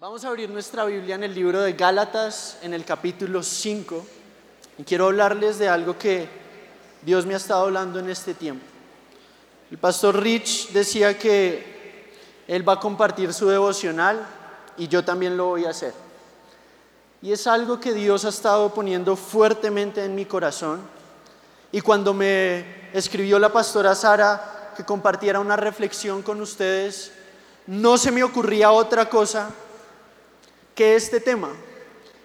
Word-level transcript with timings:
Vamos 0.00 0.24
a 0.24 0.28
abrir 0.28 0.48
nuestra 0.48 0.86
Biblia 0.86 1.16
en 1.16 1.24
el 1.24 1.34
libro 1.34 1.60
de 1.60 1.74
Gálatas, 1.74 2.56
en 2.62 2.72
el 2.72 2.86
capítulo 2.86 3.42
5, 3.42 4.06
y 4.78 4.82
quiero 4.84 5.04
hablarles 5.04 5.58
de 5.58 5.68
algo 5.68 5.98
que 5.98 6.26
Dios 7.02 7.26
me 7.26 7.34
ha 7.34 7.36
estado 7.36 7.64
hablando 7.64 7.98
en 7.98 8.08
este 8.08 8.32
tiempo. 8.32 8.64
El 9.70 9.76
pastor 9.76 10.18
Rich 10.18 10.70
decía 10.70 11.18
que 11.18 12.14
él 12.48 12.66
va 12.66 12.72
a 12.72 12.80
compartir 12.80 13.34
su 13.34 13.46
devocional 13.46 14.26
y 14.78 14.88
yo 14.88 15.04
también 15.04 15.36
lo 15.36 15.48
voy 15.48 15.66
a 15.66 15.70
hacer. 15.70 15.92
Y 17.20 17.32
es 17.32 17.46
algo 17.46 17.78
que 17.78 17.92
Dios 17.92 18.24
ha 18.24 18.30
estado 18.30 18.72
poniendo 18.72 19.16
fuertemente 19.16 20.02
en 20.02 20.14
mi 20.14 20.24
corazón. 20.24 20.80
Y 21.72 21.82
cuando 21.82 22.14
me 22.14 22.88
escribió 22.94 23.38
la 23.38 23.52
pastora 23.52 23.94
Sara 23.94 24.72
que 24.74 24.82
compartiera 24.82 25.40
una 25.40 25.56
reflexión 25.56 26.22
con 26.22 26.40
ustedes, 26.40 27.12
no 27.66 27.98
se 27.98 28.10
me 28.10 28.22
ocurría 28.22 28.72
otra 28.72 29.06
cosa 29.10 29.50
que 30.74 30.96
este 30.96 31.20
tema, 31.20 31.50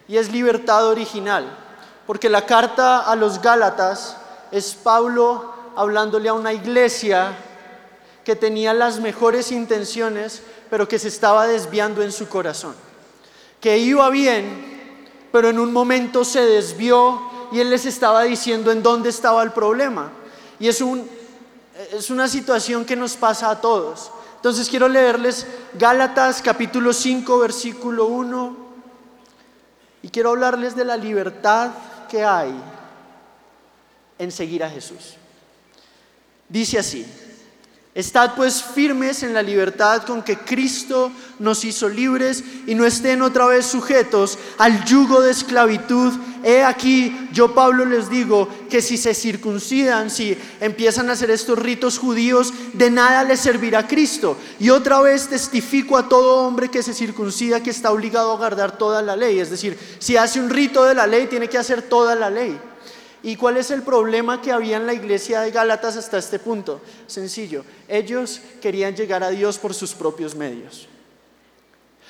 y 0.07 0.17
es 0.17 0.31
libertad 0.31 0.87
original, 0.87 1.57
porque 2.05 2.29
la 2.29 2.45
carta 2.45 2.99
a 2.99 3.15
los 3.15 3.41
Gálatas 3.41 4.17
es 4.51 4.75
Pablo 4.75 5.53
hablándole 5.75 6.29
a 6.29 6.33
una 6.33 6.53
iglesia 6.53 7.35
que 8.23 8.35
tenía 8.35 8.73
las 8.73 8.99
mejores 8.99 9.51
intenciones, 9.51 10.41
pero 10.69 10.87
que 10.87 10.99
se 10.99 11.07
estaba 11.07 11.47
desviando 11.47 12.01
en 12.01 12.11
su 12.11 12.27
corazón, 12.27 12.75
que 13.59 13.77
iba 13.77 14.09
bien, 14.09 14.75
pero 15.31 15.49
en 15.49 15.59
un 15.59 15.73
momento 15.73 16.23
se 16.23 16.41
desvió 16.41 17.21
y 17.51 17.59
él 17.59 17.69
les 17.69 17.85
estaba 17.85 18.23
diciendo 18.23 18.71
en 18.71 18.81
dónde 18.81 19.09
estaba 19.09 19.43
el 19.43 19.51
problema. 19.51 20.11
Y 20.59 20.67
es, 20.67 20.81
un, 20.81 21.07
es 21.91 22.09
una 22.09 22.27
situación 22.27 22.85
que 22.85 22.95
nos 22.95 23.15
pasa 23.15 23.49
a 23.49 23.61
todos. 23.61 24.11
Entonces 24.45 24.69
quiero 24.69 24.87
leerles 24.87 25.47
Gálatas 25.73 26.39
capítulo 26.39 26.93
5, 26.93 27.39
versículo 27.39 28.05
1. 28.05 28.55
Y 30.03 30.09
quiero 30.09 30.29
hablarles 30.29 30.75
de 30.75 30.85
la 30.85 30.97
libertad 30.97 31.71
que 32.07 32.23
hay 32.23 32.53
en 34.19 34.31
seguir 34.31 34.63
a 34.63 34.69
Jesús. 34.69 35.15
Dice 36.47 36.77
así, 36.77 37.07
Estad 37.95 38.35
pues 38.35 38.61
firmes 38.61 39.23
en 39.23 39.33
la 39.33 39.41
libertad 39.41 40.03
con 40.03 40.21
que 40.21 40.37
Cristo 40.37 41.13
nos 41.39 41.63
hizo 41.63 41.87
libres 41.87 42.43
y 42.67 42.75
no 42.75 42.85
estén 42.85 43.21
otra 43.21 43.45
vez 43.45 43.65
sujetos 43.65 44.37
al 44.57 44.83
yugo 44.83 45.21
de 45.21 45.31
esclavitud. 45.31 46.13
He 46.47 46.61
aquí, 46.61 47.27
yo 47.33 47.55
Pablo 47.55 47.85
les 47.85 48.07
digo 48.07 48.47
que 48.69 48.79
si 48.79 48.97
se 48.97 49.15
circuncidan, 49.15 50.11
si 50.11 50.37
empiezan 50.59 51.09
a 51.09 51.13
hacer 51.13 51.31
estos 51.31 51.57
ritos 51.57 51.97
judíos, 51.97 52.53
de 52.73 52.91
nada 52.91 53.23
les 53.23 53.39
servirá 53.39 53.87
Cristo. 53.87 54.37
Y 54.59 54.69
otra 54.69 55.01
vez 55.01 55.27
testifico 55.27 55.97
a 55.97 56.07
todo 56.07 56.45
hombre 56.45 56.69
que 56.69 56.83
se 56.83 56.93
circuncida 56.93 57.63
que 57.63 57.71
está 57.71 57.91
obligado 57.91 58.31
a 58.31 58.37
guardar 58.37 58.77
toda 58.77 59.01
la 59.01 59.15
ley. 59.15 59.39
Es 59.39 59.49
decir, 59.49 59.75
si 59.97 60.17
hace 60.17 60.39
un 60.39 60.51
rito 60.51 60.83
de 60.83 60.93
la 60.93 61.07
ley, 61.07 61.25
tiene 61.25 61.49
que 61.49 61.57
hacer 61.57 61.81
toda 61.81 62.13
la 62.13 62.29
ley. 62.29 62.55
¿Y 63.23 63.37
cuál 63.37 63.57
es 63.57 63.71
el 63.71 63.81
problema 63.81 64.39
que 64.39 64.51
había 64.51 64.77
en 64.77 64.85
la 64.85 64.93
iglesia 64.93 65.41
de 65.41 65.49
Gálatas 65.49 65.97
hasta 65.97 66.19
este 66.19 66.37
punto? 66.37 66.79
Sencillo, 67.07 67.65
ellos 67.87 68.39
querían 68.61 68.95
llegar 68.95 69.23
a 69.23 69.31
Dios 69.31 69.57
por 69.57 69.73
sus 69.73 69.95
propios 69.95 70.35
medios. 70.35 70.87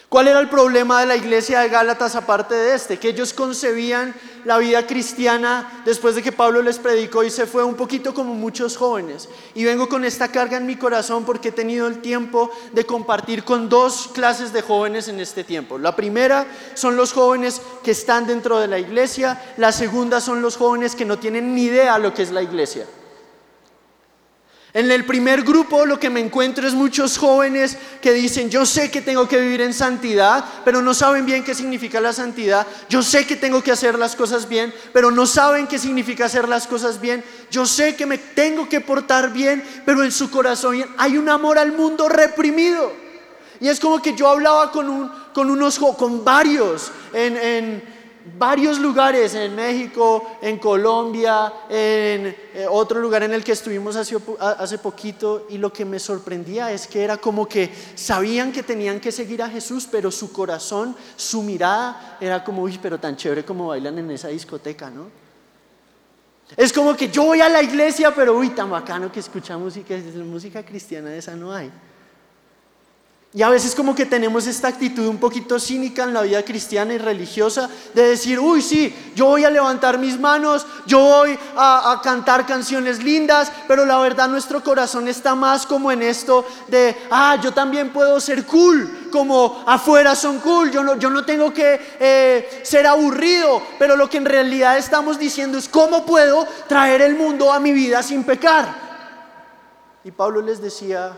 ¿Cuál 0.10 0.28
era 0.28 0.40
el 0.40 0.50
problema 0.50 1.00
de 1.00 1.08
la 1.08 1.16
iglesia 1.16 1.62
de 1.62 1.70
Gálatas 1.70 2.16
aparte 2.16 2.54
de 2.54 2.76
este? 2.76 3.00
Que 3.00 3.10
ellos 3.10 3.34
concebían 3.34 4.14
la 4.46 4.60
vida 4.60 4.86
cristiana 4.86 5.82
después 5.84 6.14
de 6.14 6.22
que 6.22 6.32
Pablo 6.32 6.62
les 6.62 6.78
predicó 6.78 7.24
y 7.24 7.32
se 7.32 7.48
fue 7.48 7.64
un 7.64 7.74
poquito 7.74 8.14
como 8.14 8.36
muchos 8.36 8.78
jóvenes. 8.78 9.28
Y 9.56 9.64
vengo 9.64 9.90
con 9.90 10.06
esta 10.06 10.32
carga 10.32 10.58
en 10.58 10.68
mi 10.68 10.76
corazón 10.76 11.26
porque 11.26 11.50
he 11.50 11.52
tenido 11.52 11.88
el 11.88 12.02
tiempo 12.02 12.52
de 12.72 12.86
compartir 12.86 13.44
con 13.44 13.68
dos 13.68 14.10
clases 14.14 14.54
de 14.54 14.62
jóvenes 14.62 15.08
en 15.08 15.20
este 15.20 15.44
tiempo. 15.44 15.80
La 15.80 15.96
primera 15.96 16.46
son 16.76 16.96
los 16.96 17.12
jóvenes 17.12 17.60
que 17.84 17.92
están 17.92 18.28
dentro 18.28 18.60
de 18.60 18.68
la 18.68 18.78
iglesia, 18.78 19.42
la 19.58 19.72
segunda 19.72 20.22
son 20.22 20.42
los 20.42 20.56
jóvenes 20.56 20.96
que 20.96 21.06
no 21.06 21.18
tienen 21.18 21.56
ni 21.56 21.64
idea 21.64 21.98
lo 21.98 22.14
que 22.14 22.22
es 22.22 22.32
la 22.32 22.44
iglesia. 22.44 22.86
En 24.76 24.92
el 24.92 25.06
primer 25.06 25.44
grupo 25.44 25.86
lo 25.86 25.98
que 25.98 26.10
me 26.10 26.20
encuentro 26.20 26.68
es 26.68 26.74
muchos 26.74 27.18
jóvenes 27.18 27.78
que 28.02 28.12
dicen, 28.12 28.50
yo 28.50 28.66
sé 28.66 28.92
que 28.92 29.02
tengo 29.02 29.26
que 29.26 29.40
vivir 29.40 29.62
en 29.62 29.74
santidad, 29.74 30.44
pero 30.66 30.82
no 30.82 30.94
saben 30.94 31.26
bien 31.26 31.46
qué 31.46 31.56
significa 31.56 32.02
la 32.02 32.12
santidad. 32.12 32.68
Yo 32.90 33.02
sé 33.02 33.26
que 33.26 33.38
tengo 33.38 33.64
que 33.64 33.72
hacer 33.72 33.98
las 33.98 34.18
cosas 34.18 34.50
bien, 34.50 34.74
pero 34.92 35.12
no 35.12 35.26
saben 35.28 35.66
qué 35.66 35.80
significa 35.80 36.26
hacer 36.26 36.50
las 36.50 36.68
cosas 36.68 37.00
bien. 37.00 37.24
Yo 37.50 37.66
sé 37.66 37.96
que 37.96 38.06
me 38.06 38.18
tengo 38.18 38.68
que 38.68 38.82
portar 38.82 39.32
bien, 39.32 39.64
pero 39.86 40.04
en 40.04 40.12
su 40.12 40.30
corazón 40.30 40.84
hay 40.98 41.18
un 41.18 41.30
amor 41.30 41.58
al 41.58 41.72
mundo 41.72 42.10
reprimido. 42.10 42.92
Y 43.62 43.70
es 43.70 43.80
como 43.80 44.02
que 44.02 44.14
yo 44.14 44.28
hablaba 44.28 44.74
con, 44.74 44.90
un, 44.90 45.10
con 45.34 45.50
unos, 45.50 45.80
con 45.80 46.26
varios 46.26 46.92
en, 47.14 47.38
en 47.38 47.95
varios 48.38 48.80
lugares 48.80 49.34
en 49.36 49.56
México, 49.56 50.38
en 50.42 50.58
Colombia, 50.58 51.54
en 51.70 52.36
eh, 52.54 52.66
otro 52.70 53.00
lugar 53.00 53.24
en 53.24 53.34
el 53.34 53.44
que 53.44 53.52
estuvimos 53.52 53.96
hace, 53.96 54.18
hace 54.40 54.78
poquito 54.80 55.46
y 55.50 55.58
lo 55.58 55.72
que 55.72 55.86
me 55.86 56.00
sorprendía 56.00 56.72
es 56.72 56.88
que 56.88 57.04
era 57.04 57.18
como 57.18 57.48
que 57.48 57.72
sabían 57.96 58.52
que 58.52 58.64
tenían 58.64 59.00
que 59.00 59.12
seguir 59.12 59.42
a 59.44 59.50
Jesús, 59.50 59.88
pero 59.90 60.12
su 60.12 60.32
corazón, 60.32 60.96
su 61.16 61.44
mirada 61.44 62.18
era 62.20 62.44
como, 62.44 62.64
uy, 62.64 62.80
pero 62.82 63.00
tan 63.00 63.16
chévere 63.16 63.46
como 63.46 63.68
bailan 63.68 64.00
en 64.00 64.12
esa 64.12 64.30
discoteca, 64.30 64.90
¿no? 64.90 65.26
Es 66.56 66.72
como 66.72 66.96
que 66.96 67.10
yo 67.10 67.24
voy 67.24 67.42
a 67.42 67.50
la 67.50 67.64
iglesia, 67.64 68.14
pero 68.14 68.38
uy, 68.38 68.50
tan 68.50 68.70
bacano 68.70 69.12
que 69.12 69.20
escucha 69.20 69.58
música, 69.58 69.96
música 70.24 70.64
cristiana, 70.64 71.14
esa 71.16 71.36
no 71.36 71.52
hay. 71.52 71.72
Y 73.36 73.42
a 73.42 73.50
veces 73.50 73.76
como 73.76 73.94
que 73.94 74.06
tenemos 74.06 74.48
esta 74.48 74.70
actitud 74.70 75.06
un 75.08 75.18
poquito 75.18 75.60
cínica 75.60 76.04
en 76.04 76.14
la 76.14 76.22
vida 76.22 76.42
cristiana 76.44 76.94
y 76.94 76.98
religiosa 76.98 77.70
de 77.94 78.08
decir, 78.08 78.40
uy, 78.40 78.62
sí, 78.62 78.96
yo 79.14 79.26
voy 79.26 79.44
a 79.44 79.50
levantar 79.50 80.00
mis 80.00 80.18
manos, 80.18 80.66
yo 80.86 81.00
voy 81.02 81.38
a, 81.58 82.00
cantar 82.02 82.46
canciones 82.46 83.04
lindas, 83.04 83.52
pero 83.68 83.86
la 83.86 84.00
verdad 84.00 84.30
nuestro 84.30 84.64
corazón 84.64 85.10
está 85.10 85.36
más 85.36 85.66
como 85.66 85.92
en 85.92 86.02
esto 86.02 86.46
de, 86.70 86.96
ah, 87.12 87.38
yo 87.44 87.54
también 87.54 87.92
puedo 87.92 88.22
ser 88.22 88.46
cool, 88.46 89.10
como 89.12 89.66
afuera 89.68 90.16
son 90.16 90.40
cool, 90.40 90.72
yo 90.72 90.82
no, 90.82 90.98
yo 90.98 91.10
no 91.10 91.26
tengo 91.26 91.52
que 91.54 91.98
eh, 92.00 92.62
ser 92.64 92.88
aburrido, 92.88 93.62
pero 93.78 93.98
lo 93.98 94.10
que 94.10 94.16
en 94.16 94.26
realidad 94.26 94.78
estamos 94.78 95.20
diciendo 95.20 95.58
es, 95.58 95.68
¿cómo 95.68 96.06
puedo 96.06 96.48
traer 96.70 97.02
el 97.02 97.18
mundo 97.18 97.52
a 97.52 97.60
mi 97.60 97.74
vida 97.74 98.02
sin 98.02 98.24
pecar? 98.24 98.86
Y 100.06 100.12
Pablo 100.12 100.40
les 100.40 100.62
decía, 100.62 101.12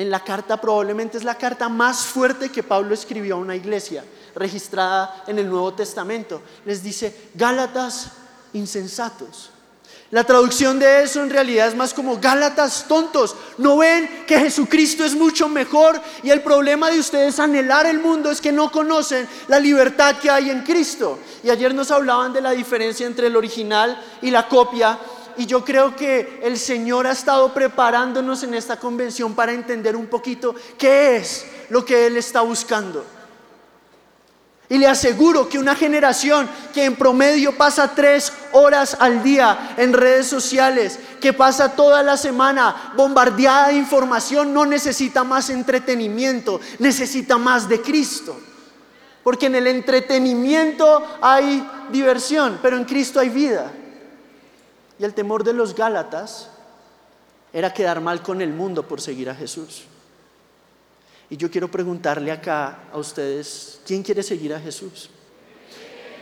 en 0.00 0.10
la 0.10 0.24
carta, 0.24 0.58
probablemente 0.58 1.18
es 1.18 1.24
la 1.24 1.34
carta 1.34 1.68
más 1.68 2.06
fuerte 2.06 2.48
que 2.48 2.62
Pablo 2.62 2.94
escribió 2.94 3.34
a 3.34 3.38
una 3.38 3.54
iglesia 3.54 4.02
registrada 4.34 5.24
en 5.26 5.38
el 5.38 5.50
Nuevo 5.50 5.74
Testamento. 5.74 6.40
Les 6.64 6.82
dice, 6.82 7.28
Gálatas 7.34 8.12
insensatos. 8.54 9.50
La 10.10 10.24
traducción 10.24 10.78
de 10.78 11.02
eso 11.02 11.22
en 11.22 11.28
realidad 11.28 11.68
es 11.68 11.76
más 11.76 11.92
como 11.92 12.18
Gálatas 12.18 12.86
tontos. 12.88 13.36
¿No 13.58 13.76
ven 13.76 14.24
que 14.26 14.40
Jesucristo 14.40 15.04
es 15.04 15.14
mucho 15.14 15.48
mejor? 15.48 16.00
Y 16.22 16.30
el 16.30 16.42
problema 16.42 16.90
de 16.90 16.98
ustedes 16.98 17.38
anhelar 17.38 17.84
el 17.84 18.00
mundo 18.00 18.30
es 18.30 18.40
que 18.40 18.50
no 18.50 18.72
conocen 18.72 19.28
la 19.48 19.60
libertad 19.60 20.16
que 20.16 20.30
hay 20.30 20.48
en 20.48 20.62
Cristo. 20.62 21.18
Y 21.44 21.50
ayer 21.50 21.74
nos 21.74 21.90
hablaban 21.90 22.32
de 22.32 22.40
la 22.40 22.52
diferencia 22.52 23.06
entre 23.06 23.26
el 23.26 23.36
original 23.36 24.02
y 24.22 24.30
la 24.30 24.48
copia. 24.48 24.98
Y 25.40 25.46
yo 25.46 25.64
creo 25.64 25.96
que 25.96 26.38
el 26.42 26.58
Señor 26.58 27.06
ha 27.06 27.12
estado 27.12 27.54
preparándonos 27.54 28.42
en 28.42 28.52
esta 28.52 28.78
convención 28.78 29.34
para 29.34 29.54
entender 29.54 29.96
un 29.96 30.06
poquito 30.06 30.54
qué 30.76 31.16
es 31.16 31.46
lo 31.70 31.82
que 31.82 32.06
Él 32.06 32.18
está 32.18 32.42
buscando. 32.42 33.02
Y 34.68 34.76
le 34.76 34.86
aseguro 34.86 35.48
que 35.48 35.58
una 35.58 35.74
generación 35.74 36.46
que 36.74 36.84
en 36.84 36.94
promedio 36.94 37.56
pasa 37.56 37.94
tres 37.94 38.34
horas 38.52 38.94
al 39.00 39.22
día 39.22 39.76
en 39.78 39.94
redes 39.94 40.26
sociales, 40.26 40.98
que 41.22 41.32
pasa 41.32 41.74
toda 41.74 42.02
la 42.02 42.18
semana 42.18 42.92
bombardeada 42.94 43.68
de 43.68 43.76
información, 43.76 44.52
no 44.52 44.66
necesita 44.66 45.24
más 45.24 45.48
entretenimiento, 45.48 46.60
necesita 46.80 47.38
más 47.38 47.66
de 47.66 47.80
Cristo. 47.80 48.38
Porque 49.24 49.46
en 49.46 49.54
el 49.54 49.68
entretenimiento 49.68 51.02
hay 51.22 51.66
diversión, 51.90 52.58
pero 52.60 52.76
en 52.76 52.84
Cristo 52.84 53.20
hay 53.20 53.30
vida. 53.30 53.72
Y 55.00 55.04
el 55.04 55.14
temor 55.14 55.44
de 55.44 55.54
los 55.54 55.74
Gálatas 55.74 56.50
era 57.54 57.72
quedar 57.72 58.02
mal 58.02 58.22
con 58.22 58.42
el 58.42 58.52
mundo 58.52 58.86
por 58.86 59.00
seguir 59.00 59.30
a 59.30 59.34
Jesús. 59.34 59.84
Y 61.30 61.38
yo 61.38 61.50
quiero 61.50 61.70
preguntarle 61.70 62.30
acá 62.30 62.80
a 62.92 62.98
ustedes, 62.98 63.80
¿quién 63.86 64.02
quiere 64.02 64.22
seguir 64.22 64.52
a 64.52 64.60
Jesús? 64.60 65.08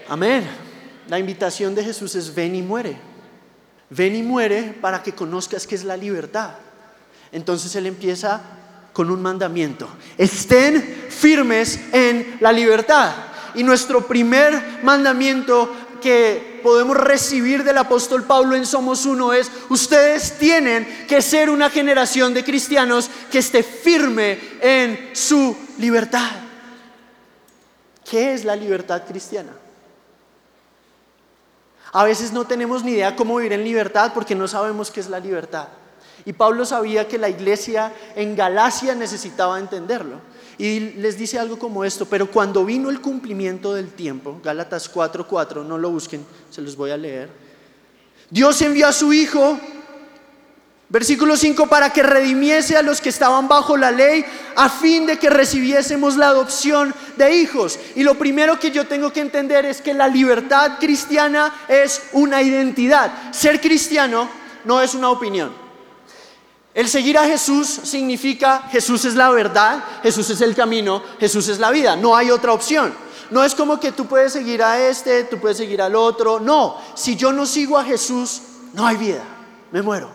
Amén. 0.08 0.46
La 1.08 1.18
invitación 1.18 1.74
de 1.74 1.82
Jesús 1.82 2.14
es 2.14 2.32
ven 2.32 2.54
y 2.54 2.62
muere. 2.62 2.96
Ven 3.90 4.14
y 4.14 4.22
muere 4.22 4.78
para 4.80 5.02
que 5.02 5.12
conozcas 5.12 5.66
qué 5.66 5.74
es 5.74 5.82
la 5.82 5.96
libertad. 5.96 6.52
Entonces 7.32 7.74
Él 7.74 7.86
empieza 7.86 8.40
con 8.92 9.10
un 9.10 9.20
mandamiento. 9.20 9.88
Estén 10.16 10.80
firmes 11.08 11.80
en 11.92 12.36
la 12.38 12.52
libertad. 12.52 13.12
Y 13.56 13.64
nuestro 13.64 14.06
primer 14.06 14.84
mandamiento 14.84 15.74
que 16.00 16.47
podemos 16.62 16.96
recibir 16.96 17.64
del 17.64 17.78
apóstol 17.78 18.24
Pablo 18.24 18.56
en 18.56 18.66
Somos 18.66 19.06
Uno 19.06 19.32
es, 19.32 19.50
ustedes 19.68 20.38
tienen 20.38 21.06
que 21.08 21.22
ser 21.22 21.50
una 21.50 21.70
generación 21.70 22.34
de 22.34 22.44
cristianos 22.44 23.10
que 23.30 23.38
esté 23.38 23.62
firme 23.62 24.38
en 24.60 25.10
su 25.14 25.56
libertad. 25.78 26.30
¿Qué 28.08 28.32
es 28.34 28.44
la 28.44 28.56
libertad 28.56 29.02
cristiana? 29.06 29.52
A 31.92 32.04
veces 32.04 32.32
no 32.32 32.46
tenemos 32.46 32.84
ni 32.84 32.92
idea 32.92 33.16
cómo 33.16 33.36
vivir 33.36 33.52
en 33.52 33.64
libertad 33.64 34.12
porque 34.14 34.34
no 34.34 34.46
sabemos 34.46 34.90
qué 34.90 35.00
es 35.00 35.08
la 35.08 35.20
libertad. 35.20 35.68
Y 36.24 36.32
Pablo 36.32 36.64
sabía 36.64 37.08
que 37.08 37.18
la 37.18 37.28
iglesia 37.28 37.92
en 38.14 38.36
Galacia 38.36 38.94
necesitaba 38.94 39.58
entenderlo. 39.58 40.20
Y 40.58 40.80
les 40.80 41.16
dice 41.16 41.38
algo 41.38 41.56
como 41.56 41.84
esto, 41.84 42.06
pero 42.06 42.28
cuando 42.28 42.64
vino 42.64 42.90
el 42.90 43.00
cumplimiento 43.00 43.74
del 43.74 43.92
tiempo, 43.92 44.40
Gálatas 44.42 44.92
4:4, 44.92 45.64
no 45.64 45.78
lo 45.78 45.90
busquen, 45.90 46.26
se 46.50 46.60
los 46.60 46.76
voy 46.76 46.90
a 46.90 46.96
leer. 46.96 47.30
Dios 48.28 48.60
envió 48.60 48.88
a 48.88 48.92
su 48.92 49.12
Hijo, 49.12 49.58
versículo 50.88 51.36
5, 51.36 51.68
para 51.68 51.90
que 51.90 52.02
redimiese 52.02 52.76
a 52.76 52.82
los 52.82 53.00
que 53.00 53.10
estaban 53.10 53.46
bajo 53.46 53.76
la 53.76 53.92
ley, 53.92 54.24
a 54.56 54.68
fin 54.68 55.06
de 55.06 55.16
que 55.16 55.30
recibiésemos 55.30 56.16
la 56.16 56.28
adopción 56.28 56.92
de 57.16 57.36
hijos. 57.36 57.78
Y 57.94 58.02
lo 58.02 58.16
primero 58.16 58.58
que 58.58 58.72
yo 58.72 58.86
tengo 58.88 59.12
que 59.12 59.20
entender 59.20 59.64
es 59.64 59.80
que 59.80 59.94
la 59.94 60.08
libertad 60.08 60.78
cristiana 60.80 61.54
es 61.68 62.02
una 62.12 62.42
identidad. 62.42 63.32
Ser 63.32 63.60
cristiano 63.60 64.28
no 64.64 64.82
es 64.82 64.94
una 64.94 65.10
opinión. 65.10 65.67
El 66.74 66.88
seguir 66.88 67.18
a 67.18 67.24
Jesús 67.24 67.66
significa 67.66 68.68
Jesús 68.70 69.04
es 69.04 69.14
la 69.14 69.30
verdad, 69.30 69.82
Jesús 70.02 70.30
es 70.30 70.40
el 70.40 70.54
camino, 70.54 71.02
Jesús 71.18 71.48
es 71.48 71.58
la 71.58 71.70
vida. 71.70 71.96
No 71.96 72.14
hay 72.14 72.30
otra 72.30 72.52
opción. 72.52 72.94
No 73.30 73.44
es 73.44 73.54
como 73.54 73.80
que 73.80 73.92
tú 73.92 74.06
puedes 74.06 74.32
seguir 74.32 74.62
a 74.62 74.80
este, 74.80 75.24
tú 75.24 75.38
puedes 75.38 75.56
seguir 75.56 75.82
al 75.82 75.96
otro. 75.96 76.40
No, 76.40 76.76
si 76.94 77.16
yo 77.16 77.32
no 77.32 77.46
sigo 77.46 77.78
a 77.78 77.84
Jesús, 77.84 78.42
no 78.74 78.86
hay 78.86 78.96
vida. 78.96 79.22
Me 79.72 79.82
muero. 79.82 80.10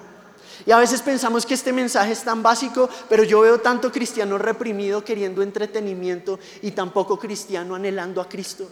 Y 0.65 0.71
a 0.71 0.77
veces 0.77 1.01
pensamos 1.01 1.45
que 1.45 1.55
este 1.55 1.73
mensaje 1.73 2.13
es 2.13 2.23
tan 2.23 2.41
básico, 2.41 2.89
pero 3.09 3.23
yo 3.23 3.41
veo 3.41 3.59
tanto 3.59 3.91
cristiano 3.91 4.37
reprimido 4.37 5.03
queriendo 5.03 5.41
entretenimiento 5.41 6.39
y 6.61 6.71
tampoco 6.71 7.19
cristiano 7.19 7.75
anhelando 7.75 8.21
a 8.21 8.29
Cristo. 8.29 8.69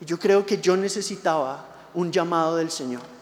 Y 0.00 0.06
yo 0.06 0.18
creo 0.18 0.46
que 0.46 0.58
yo 0.58 0.76
necesitaba 0.76 1.66
un 1.94 2.10
llamado 2.10 2.56
del 2.56 2.70
Señor 2.70 3.17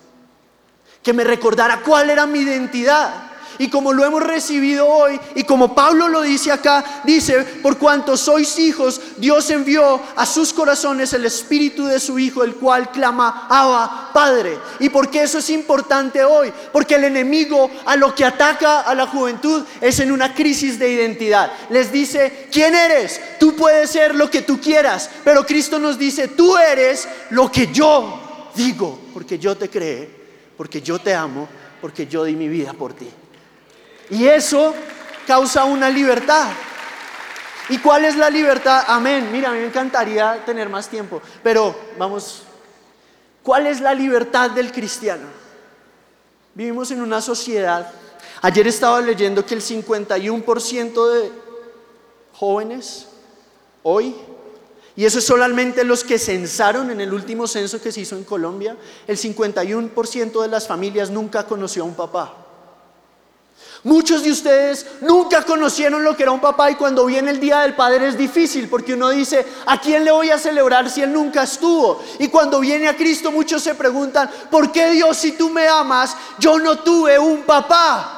que 1.07 1.13
me 1.13 1.23
recordara 1.23 1.83
cuál 1.83 2.11
era 2.11 2.27
mi 2.27 2.41
identidad. 2.41 3.15
Y 3.61 3.69
como 3.69 3.93
lo 3.93 4.05
hemos 4.05 4.25
recibido 4.25 4.89
hoy, 4.89 5.21
y 5.37 5.45
como 5.45 5.73
Pablo 5.73 6.09
lo 6.09 6.21
dice 6.23 6.51
acá, 6.51 6.85
dice, 7.05 7.45
por 7.63 7.79
cuanto 7.79 8.17
sois 8.17 8.59
hijos, 8.59 9.01
Dios 9.17 9.49
envió 9.51 10.01
a 10.17 10.27
sus 10.27 10.53
corazones 10.53 11.13
el 11.13 11.25
espíritu 11.25 11.87
de 11.87 12.01
su 12.01 12.19
Hijo, 12.19 12.43
el 12.43 12.57
cual 12.57 12.91
clama, 12.91 13.47
Abba, 13.49 14.11
Padre. 14.13 14.59
¿Y 14.81 14.89
por 14.89 15.09
qué 15.09 15.23
eso 15.23 15.39
es 15.39 15.49
importante 15.51 16.25
hoy? 16.25 16.53
Porque 16.73 16.97
el 16.97 17.05
enemigo 17.05 17.71
a 17.85 17.95
lo 17.95 18.13
que 18.13 18.25
ataca 18.25 18.81
a 18.81 18.93
la 18.93 19.07
juventud 19.07 19.63
es 19.81 20.01
en 20.01 20.11
una 20.11 20.35
crisis 20.35 20.77
de 20.77 20.91
identidad. 20.91 21.53
Les 21.71 21.93
dice, 21.93 22.49
¿quién 22.51 22.75
eres? 22.75 23.21
Tú 23.39 23.55
puedes 23.55 23.91
ser 23.91 24.17
lo 24.17 24.29
que 24.29 24.43
tú 24.43 24.61
quieras, 24.61 25.09
pero 25.23 25.47
Cristo 25.47 25.79
nos 25.79 25.97
dice, 26.01 26.27
tú 26.27 26.57
eres 26.57 27.09
lo 27.31 27.53
que 27.53 27.69
yo 27.69 28.51
digo, 28.57 28.99
porque 29.15 29.39
yo 29.39 29.57
te 29.57 29.71
creé 29.71 30.26
porque 30.57 30.81
yo 30.81 30.99
te 30.99 31.15
amo, 31.15 31.49
porque 31.81 32.07
yo 32.07 32.25
di 32.25 32.35
mi 32.35 32.49
vida 32.49 32.73
por 32.73 32.93
ti. 32.93 33.09
Y 34.11 34.27
eso 34.27 34.75
causa 35.27 35.65
una 35.65 35.91
libertad. 35.91 36.51
¿Y 37.69 37.79
cuál 37.79 38.05
es 38.05 38.17
la 38.17 38.31
libertad? 38.31 38.85
Amén. 38.87 39.29
Mira, 39.33 39.51
a 39.51 39.53
mí 39.53 39.59
me 39.59 39.67
encantaría 39.67 40.45
tener 40.45 40.69
más 40.69 40.89
tiempo, 40.89 41.21
pero 41.43 41.75
vamos, 41.99 42.43
¿cuál 43.43 43.67
es 43.67 43.81
la 43.81 43.93
libertad 43.93 44.51
del 44.51 44.71
cristiano? 44.71 45.27
Vivimos 46.55 46.91
en 46.91 47.03
una 47.03 47.21
sociedad, 47.21 47.91
ayer 48.41 48.67
estaba 48.69 49.01
leyendo 49.01 49.45
que 49.45 49.55
el 49.55 49.63
51% 49.63 51.13
de 51.13 51.33
jóvenes 52.33 53.09
hoy 53.83 54.15
y 54.97 55.05
eso 55.05 55.19
es 55.19 55.27
solamente 55.27 55.85
los 55.85 56.03
que 56.05 56.19
censaron 56.19 56.91
en 56.91 57.03
el 57.03 57.13
último 57.13 57.47
censo 57.47 57.83
que 57.83 57.93
se 57.93 58.01
hizo 58.01 58.17
en 58.17 58.25
Colombia. 58.25 58.77
El 59.07 59.19
51% 59.19 60.41
de 60.41 60.49
las 60.49 60.67
familias 60.67 61.11
nunca 61.11 61.47
conoció 61.47 61.83
a 61.83 61.87
un 61.87 61.95
papá. 61.95 62.47
Muchos 63.85 64.25
de 64.25 64.33
ustedes 64.33 64.87
nunca 65.03 65.43
conocieron 65.43 66.03
lo 66.03 66.17
que 66.17 66.23
era 66.23 66.33
un 66.33 66.41
papá 66.41 66.71
y 66.71 66.77
cuando 66.77 67.05
viene 67.05 67.31
el 67.31 67.39
Día 67.39 67.61
del 67.61 67.75
Padre 67.75 68.09
es 68.09 68.17
difícil 68.17 68.69
porque 68.69 68.95
uno 68.95 69.11
dice, 69.11 69.47
¿a 69.67 69.79
quién 69.79 70.03
le 70.03 70.11
voy 70.11 70.31
a 70.31 70.39
celebrar 70.39 70.91
si 70.91 71.03
él 71.03 71.13
nunca 71.13 71.43
estuvo? 71.43 72.03
Y 72.19 72.29
cuando 72.29 72.59
viene 72.59 72.89
a 72.89 72.97
Cristo 72.97 73.31
muchos 73.31 73.63
se 73.63 73.75
preguntan, 73.75 74.31
¿por 74.51 74.73
qué 74.73 74.91
Dios 74.91 75.17
si 75.19 75.33
tú 75.33 75.51
me 75.51 75.69
amas, 75.69 76.17
yo 76.39 76.59
no 76.59 76.79
tuve 76.79 77.19
un 77.19 77.43
papá? 77.43 78.16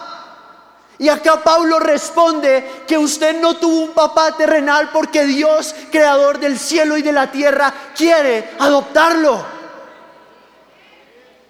Y 0.99 1.09
acá 1.09 1.43
Pablo 1.43 1.79
responde 1.79 2.83
que 2.87 2.99
usted 2.99 3.41
no 3.41 3.57
tuvo 3.57 3.85
un 3.85 3.93
papá 3.93 4.37
terrenal 4.37 4.91
porque 4.93 5.25
Dios, 5.25 5.75
creador 5.93 6.41
del 6.41 6.59
cielo 6.59 6.97
y 6.97 7.03
de 7.03 7.13
la 7.13 7.31
tierra, 7.31 7.73
quiere 7.97 8.51
adoptarlo. 8.59 9.45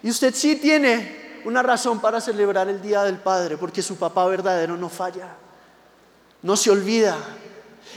Y 0.03 0.11
usted 0.11 0.35
sí 0.35 0.57
tiene 0.57 1.41
una 1.45 1.63
razón 1.63 1.99
para 1.99 2.21
celebrar 2.21 2.69
el 2.69 2.83
Día 2.83 3.03
del 3.05 3.17
Padre, 3.17 3.57
porque 3.57 3.83
su 3.83 3.97
papá 3.97 4.27
verdadero 4.27 4.77
no 4.77 4.91
falla, 4.91 5.29
no 6.43 6.57
se 6.57 6.71
olvida, 6.71 7.17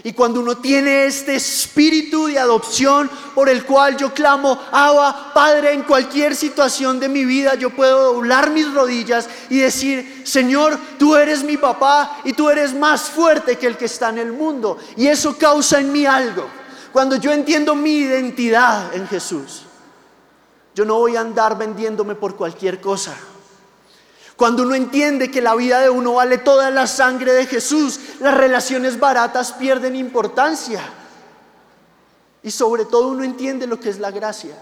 y 0.04 0.14
cuando 0.14 0.40
uno 0.40 0.58
tiene 0.58 1.06
este 1.06 1.36
espíritu 1.36 2.26
de 2.26 2.40
adopción 2.40 3.10
por 3.36 3.50
el 3.50 3.66
cual 3.66 3.98
yo 3.98 4.14
clamo, 4.14 4.60
Abba, 4.72 5.32
Padre, 5.34 5.74
en 5.74 5.84
cualquier 5.84 6.36
situación 6.36 7.00
de 7.00 7.08
mi 7.08 7.24
vida, 7.24 7.56
yo 7.56 7.70
puedo 7.70 8.14
doblar 8.14 8.50
mis 8.50 8.74
rodillas 8.74 9.30
y 9.50 9.60
decir, 9.60 10.24
Señor, 10.26 10.78
tú 10.98 11.16
eres 11.16 11.44
mi 11.44 11.58
papá 11.58 12.20
y 12.24 12.34
tú 12.34 12.50
eres 12.50 12.74
más 12.74 13.04
fuerte 13.04 13.58
que 13.58 13.68
el 13.68 13.78
que 13.78 13.86
está 13.86 14.10
en 14.10 14.18
el 14.18 14.34
mundo. 14.34 14.78
Y 14.98 15.08
eso 15.08 15.38
causa 15.38 15.80
en 15.80 15.92
mí 15.92 16.06
algo. 16.06 16.48
Cuando 16.92 17.16
yo 17.18 17.32
entiendo 17.32 17.76
mi 17.76 17.98
identidad 17.98 18.94
en 18.96 19.08
Jesús, 19.08 19.64
yo 20.74 20.84
no 20.84 20.96
voy 20.96 21.16
a 21.16 21.22
andar 21.22 21.58
vendiéndome 21.58 22.16
por 22.16 22.36
cualquier 22.36 22.82
cosa. 22.82 23.16
Cuando 24.42 24.64
uno 24.64 24.74
entiende 24.74 25.30
que 25.30 25.40
la 25.40 25.54
vida 25.54 25.82
de 25.82 25.92
uno 25.92 26.14
vale 26.14 26.40
toda 26.40 26.72
la 26.72 26.88
sangre 26.88 27.32
de 27.32 27.46
Jesús, 27.46 28.00
las 28.22 28.36
relaciones 28.36 29.00
baratas 29.00 29.52
pierden 29.52 29.96
importancia. 29.96 30.82
Y 32.42 32.50
sobre 32.50 32.86
todo 32.86 33.10
uno 33.10 33.24
entiende 33.24 33.68
lo 33.68 33.80
que 33.80 33.90
es 33.90 34.00
la 34.00 34.10
gracia. 34.10 34.58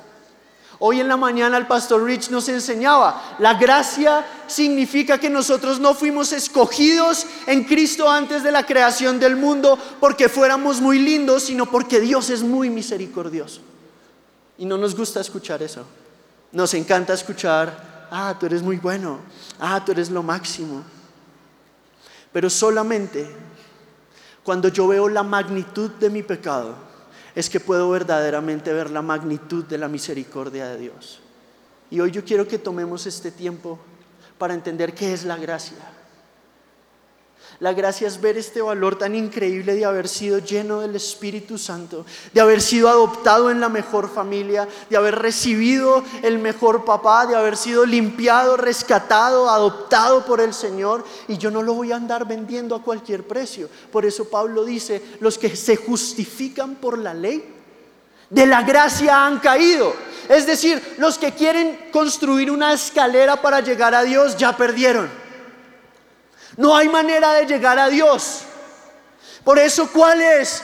Hoy 0.79 0.99
en 0.99 1.07
la 1.07 1.15
mañana 1.15 1.55
el 1.55 1.65
pastor 1.65 2.03
Rich 2.03 2.29
nos 2.29 2.49
enseñaba, 2.49 3.37
la 3.39 3.53
gracia 3.53 4.25
significa 4.47 5.17
que 5.17 5.29
nosotros 5.29 5.79
no 5.79 5.93
fuimos 5.93 6.33
escogidos 6.33 7.25
en 7.47 7.63
Cristo 7.63 8.09
antes 8.09 8.43
de 8.43 8.51
la 8.51 8.65
creación 8.65 9.17
del 9.17 9.37
mundo 9.37 9.79
porque 10.01 10.27
fuéramos 10.27 10.81
muy 10.81 10.99
lindos, 10.99 11.43
sino 11.43 11.67
porque 11.67 12.01
Dios 12.01 12.29
es 12.29 12.43
muy 12.43 12.69
misericordioso. 12.69 13.61
Y 14.57 14.65
no 14.65 14.77
nos 14.77 14.93
gusta 14.93 15.21
escuchar 15.21 15.63
eso. 15.63 15.85
Nos 16.51 16.73
encanta 16.73 17.13
escuchar 17.13 17.88
ah, 18.11 18.35
tú 18.39 18.45
eres 18.45 18.61
muy 18.61 18.77
bueno, 18.77 19.19
ah, 19.59 19.83
tú 19.83 19.91
eres 19.91 20.09
lo 20.09 20.23
máximo. 20.23 20.83
Pero 22.31 22.49
solamente 22.49 23.27
cuando 24.43 24.69
yo 24.69 24.87
veo 24.87 25.07
la 25.09 25.23
magnitud 25.23 25.91
de 25.91 26.09
mi 26.09 26.23
pecado, 26.23 26.73
es 27.35 27.49
que 27.49 27.59
puedo 27.59 27.89
verdaderamente 27.91 28.73
ver 28.73 28.89
la 28.89 29.01
magnitud 29.01 29.63
de 29.65 29.77
la 29.77 29.87
misericordia 29.87 30.67
de 30.67 30.77
Dios. 30.77 31.19
Y 31.91 31.99
hoy 31.99 32.11
yo 32.11 32.23
quiero 32.23 32.47
que 32.47 32.57
tomemos 32.57 33.05
este 33.05 33.31
tiempo 33.31 33.79
para 34.37 34.53
entender 34.53 34.93
qué 34.93 35.13
es 35.13 35.23
la 35.23 35.37
gracia. 35.37 35.77
La 37.59 37.73
gracia 37.73 38.07
es 38.07 38.21
ver 38.21 38.37
este 38.37 38.61
valor 38.61 38.97
tan 38.97 39.15
increíble 39.15 39.75
de 39.75 39.83
haber 39.83 40.07
sido 40.07 40.39
lleno 40.39 40.79
del 40.79 40.95
Espíritu 40.95 41.57
Santo, 41.57 42.05
de 42.33 42.39
haber 42.39 42.61
sido 42.61 42.87
adoptado 42.87 43.51
en 43.51 43.59
la 43.59 43.67
mejor 43.67 44.09
familia, 44.09 44.65
de 44.89 44.95
haber 44.95 45.15
recibido 45.15 46.01
el 46.23 46.39
mejor 46.39 46.85
papá, 46.85 47.25
de 47.25 47.35
haber 47.35 47.57
sido 47.57 47.85
limpiado, 47.85 48.55
rescatado, 48.55 49.49
adoptado 49.49 50.23
por 50.25 50.39
el 50.39 50.53
Señor. 50.53 51.03
Y 51.27 51.37
yo 51.37 51.51
no 51.51 51.61
lo 51.61 51.73
voy 51.73 51.91
a 51.91 51.97
andar 51.97 52.25
vendiendo 52.25 52.75
a 52.75 52.81
cualquier 52.81 53.27
precio. 53.27 53.67
Por 53.91 54.05
eso 54.05 54.29
Pablo 54.29 54.63
dice, 54.63 55.03
los 55.19 55.37
que 55.37 55.53
se 55.53 55.75
justifican 55.75 56.75
por 56.75 56.97
la 56.97 57.13
ley, 57.13 57.55
de 58.29 58.45
la 58.45 58.61
gracia 58.63 59.25
han 59.25 59.39
caído. 59.39 59.93
Es 60.29 60.45
decir, 60.45 60.95
los 60.97 61.17
que 61.17 61.33
quieren 61.33 61.89
construir 61.91 62.51
una 62.51 62.71
escalera 62.71 63.41
para 63.41 63.59
llegar 63.59 63.93
a 63.93 64.03
Dios 64.03 64.37
ya 64.37 64.55
perdieron. 64.55 65.18
No 66.59 66.75
hay 66.75 66.89
manera 66.89 67.35
de 67.35 67.45
llegar 67.45 67.79
a 67.79 67.87
Dios. 67.87 68.41
Por 69.45 69.57
eso, 69.57 69.89
¿cuál 69.93 70.21
es 70.21 70.61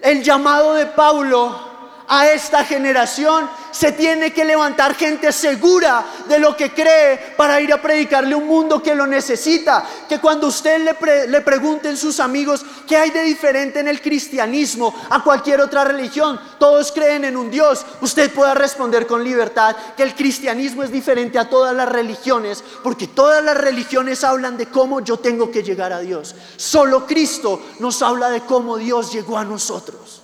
el 0.00 0.22
llamado 0.22 0.72
de 0.72 0.86
Pablo 0.86 1.73
a 2.20 2.30
esta 2.30 2.64
generación? 2.64 3.48
se 3.74 3.90
tiene 3.90 4.32
que 4.32 4.44
levantar 4.44 4.94
gente 4.94 5.32
segura 5.32 6.04
de 6.28 6.38
lo 6.38 6.56
que 6.56 6.70
cree 6.72 7.34
para 7.36 7.60
ir 7.60 7.72
a 7.72 7.82
predicarle 7.82 8.36
un 8.36 8.46
mundo 8.46 8.80
que 8.80 8.94
lo 8.94 9.04
necesita. 9.04 9.84
Que 10.08 10.20
cuando 10.20 10.46
usted 10.46 10.78
le, 10.78 11.26
le 11.26 11.40
pregunten 11.40 11.96
sus 11.96 12.20
amigos 12.20 12.64
qué 12.86 12.96
hay 12.96 13.10
de 13.10 13.22
diferente 13.22 13.80
en 13.80 13.88
el 13.88 14.00
cristianismo 14.00 14.94
a 15.10 15.24
cualquier 15.24 15.60
otra 15.60 15.82
religión, 15.82 16.40
todos 16.60 16.92
creen 16.92 17.24
en 17.24 17.36
un 17.36 17.50
Dios, 17.50 17.84
usted 18.00 18.32
pueda 18.32 18.54
responder 18.54 19.08
con 19.08 19.24
libertad 19.24 19.74
que 19.96 20.04
el 20.04 20.14
cristianismo 20.14 20.84
es 20.84 20.92
diferente 20.92 21.40
a 21.40 21.50
todas 21.50 21.74
las 21.74 21.88
religiones, 21.88 22.62
porque 22.84 23.08
todas 23.08 23.42
las 23.42 23.56
religiones 23.56 24.22
hablan 24.22 24.56
de 24.56 24.66
cómo 24.66 25.00
yo 25.00 25.16
tengo 25.16 25.50
que 25.50 25.64
llegar 25.64 25.92
a 25.92 25.98
Dios. 25.98 26.36
Solo 26.56 27.06
Cristo 27.06 27.60
nos 27.80 28.00
habla 28.02 28.30
de 28.30 28.42
cómo 28.42 28.76
Dios 28.76 29.12
llegó 29.12 29.36
a 29.36 29.44
nosotros. 29.44 30.23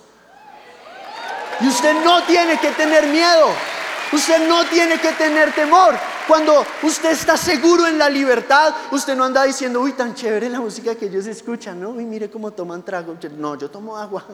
Y 1.59 1.67
usted 1.67 2.03
no 2.03 2.23
tiene 2.23 2.59
que 2.59 2.71
tener 2.71 3.07
miedo. 3.07 3.49
Usted 4.11 4.47
no 4.47 4.65
tiene 4.65 4.99
que 4.99 5.11
tener 5.13 5.53
temor. 5.53 5.95
Cuando 6.27 6.65
usted 6.83 7.11
está 7.11 7.37
seguro 7.37 7.87
en 7.87 7.97
la 7.97 8.09
libertad, 8.09 8.73
usted 8.91 9.15
no 9.15 9.23
anda 9.23 9.43
diciendo, 9.43 9.81
uy, 9.81 9.93
tan 9.93 10.13
chévere 10.13 10.49
la 10.49 10.59
música 10.59 10.95
que 10.95 11.05
ellos 11.05 11.25
escuchan, 11.27 11.79
¿no? 11.79 11.89
Uy, 11.89 12.05
mire 12.05 12.29
cómo 12.29 12.51
toman 12.51 12.83
trago. 12.83 13.15
No, 13.37 13.55
yo 13.55 13.69
tomo 13.69 13.97
agua. 13.97 14.25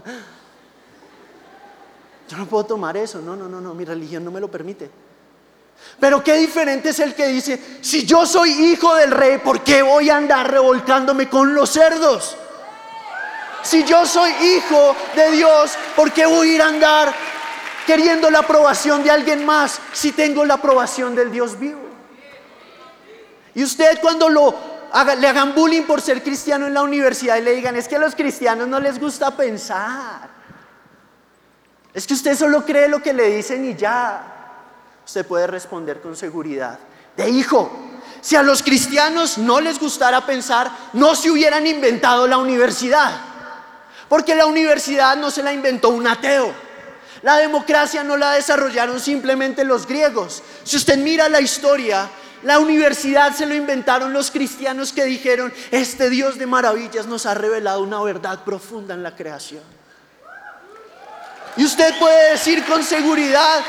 Yo 2.30 2.38
no 2.38 2.46
puedo 2.46 2.66
tomar 2.66 2.98
eso. 2.98 3.22
No, 3.22 3.36
no, 3.36 3.48
no, 3.48 3.62
no, 3.62 3.74
mi 3.74 3.86
religión 3.86 4.24
no 4.24 4.32
me 4.32 4.40
lo 4.40 4.50
permite. 4.50 4.90
Pero 6.00 6.24
qué 6.24 6.36
diferente 6.36 6.90
es 6.90 7.00
el 7.00 7.14
que 7.14 7.28
dice, 7.28 7.80
si 7.82 8.06
yo 8.06 8.26
soy 8.26 8.52
hijo 8.52 8.96
del 8.96 9.12
rey, 9.12 9.38
¿por 9.38 9.62
qué 9.62 9.82
voy 9.82 10.10
a 10.10 10.18
andar 10.18 10.50
revolcándome 10.52 11.30
con 11.30 11.54
los 11.54 11.70
cerdos? 11.70 12.36
Si 13.64 13.84
yo 13.84 14.06
soy 14.06 14.32
hijo 14.32 14.96
de 15.16 15.32
Dios, 15.32 15.78
¿por 15.96 16.12
qué 16.12 16.26
voy 16.26 16.52
a 16.52 16.54
ir 16.54 16.62
a 16.62 16.68
andar 16.68 17.14
queriendo 17.86 18.30
la 18.30 18.40
aprobación 18.40 19.04
de 19.04 19.12
alguien 19.12 19.46
más 19.46 19.80
si 19.94 20.12
tengo 20.12 20.46
la 20.46 20.56
aprobación 20.56 21.16
del 21.16 21.32
Dios 21.32 21.60
vivo? 21.60 21.88
Y 23.56 23.64
usted 23.64 24.00
cuando 24.02 24.30
lo 24.30 24.78
le 25.20 25.28
hagan 25.28 25.54
bullying 25.54 25.84
por 25.84 26.02
ser 26.02 26.24
cristiano 26.24 26.68
en 26.68 26.74
la 26.74 26.82
universidad 26.82 27.38
y 27.38 27.42
le 27.42 27.54
digan, 27.54 27.76
es 27.76 27.88
que 27.88 27.98
a 27.98 28.00
los 28.00 28.16
cristianos 28.16 28.68
no 28.68 28.80
les 28.80 29.00
gusta 29.00 29.36
pensar. 29.36 30.30
Es 31.94 32.08
que 32.08 32.14
usted 32.14 32.38
solo 32.38 32.64
cree 32.64 32.88
lo 32.88 33.02
que 33.02 33.14
le 33.14 33.36
dicen 33.36 33.66
y 33.66 33.76
ya. 33.76 34.34
Usted 35.06 35.26
puede 35.26 35.48
responder 35.48 36.02
con 36.02 36.16
seguridad. 36.16 36.80
De 37.16 37.30
hijo, 37.30 37.72
si 38.22 38.36
a 38.36 38.44
los 38.44 38.62
cristianos 38.62 39.38
no 39.38 39.60
les 39.60 39.80
gustara 39.80 40.26
pensar, 40.26 40.70
no 40.94 41.16
se 41.16 41.32
hubieran 41.32 41.66
inventado 41.66 42.28
la 42.28 42.38
universidad. 42.38 43.20
Porque 44.10 44.36
la 44.36 44.46
universidad 44.46 45.16
no 45.18 45.32
se 45.32 45.44
la 45.44 45.54
inventó 45.54 45.90
un 45.90 46.08
ateo. 46.08 46.54
La 47.24 47.38
democracia 47.38 48.04
no 48.04 48.16
la 48.16 48.34
desarrollaron 48.34 49.00
simplemente 49.00 49.64
los 49.64 49.88
griegos. 49.88 50.44
Si 50.64 50.78
usted 50.78 50.98
mira 50.98 51.28
la 51.30 51.42
historia, 51.42 52.10
la 52.44 52.60
universidad 52.60 53.34
se 53.34 53.46
lo 53.46 53.56
inventaron 53.56 54.14
los 54.14 54.30
cristianos 54.30 54.94
que 54.94 55.06
dijeron, 55.06 55.52
este 55.72 56.10
Dios 56.10 56.38
de 56.38 56.46
maravillas 56.46 57.08
nos 57.08 57.26
ha 57.26 57.34
revelado 57.34 57.82
una 57.82 58.02
verdad 58.02 58.44
profunda 58.44 58.94
en 58.94 59.04
la 59.04 59.16
creación. 59.16 59.64
Y 61.58 61.66
usted 61.66 61.98
puede 61.98 62.32
decir 62.32 62.64
con 62.66 62.84
seguridad, 62.84 63.62